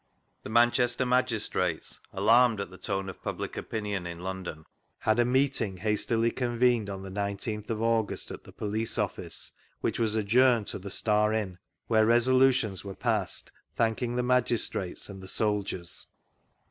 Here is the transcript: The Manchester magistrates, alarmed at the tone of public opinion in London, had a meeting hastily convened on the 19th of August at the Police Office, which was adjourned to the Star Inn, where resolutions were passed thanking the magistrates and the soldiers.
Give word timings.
The 0.41 0.49
Manchester 0.49 1.05
magistrates, 1.05 1.99
alarmed 2.11 2.59
at 2.59 2.71
the 2.71 2.79
tone 2.79 3.07
of 3.07 3.21
public 3.21 3.55
opinion 3.55 4.07
in 4.07 4.21
London, 4.21 4.65
had 4.97 5.19
a 5.19 5.25
meeting 5.25 5.77
hastily 5.77 6.31
convened 6.31 6.89
on 6.89 7.03
the 7.03 7.11
19th 7.11 7.69
of 7.69 7.83
August 7.83 8.31
at 8.31 8.43
the 8.43 8.51
Police 8.51 8.97
Office, 8.97 9.51
which 9.81 9.99
was 9.99 10.15
adjourned 10.15 10.65
to 10.69 10.79
the 10.79 10.89
Star 10.89 11.33
Inn, 11.33 11.59
where 11.85 12.03
resolutions 12.07 12.83
were 12.83 12.95
passed 12.95 13.51
thanking 13.75 14.15
the 14.15 14.23
magistrates 14.23 15.07
and 15.07 15.21
the 15.21 15.27
soldiers. 15.27 16.07